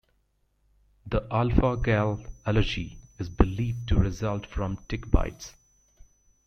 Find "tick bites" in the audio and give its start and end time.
4.89-5.53